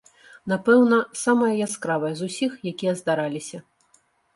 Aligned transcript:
Напэўна, 0.53 0.99
самае 1.25 1.51
яскравае 1.67 2.13
з 2.17 2.21
усіх, 2.33 2.51
якія 2.77 2.93
здараліся. 3.05 3.67